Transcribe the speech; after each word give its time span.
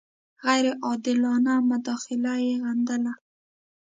غیر 0.45 0.67
عادلانه 0.85 1.53
مداخله 1.69 2.33
یې 2.45 2.53
غندله. 2.63 3.13